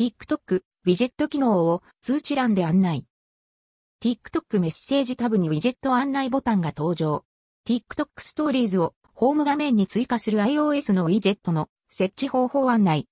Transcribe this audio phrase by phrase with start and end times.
[0.00, 3.04] TikTok ウィジェット機能を通知欄で案内。
[4.02, 7.26] TikTok メッセージタブにウィジェット案内ボタンが登場。
[7.68, 13.09] TikTok ストーリーズをホーム画面に追加する iOS のウィジェットの設置方法案内。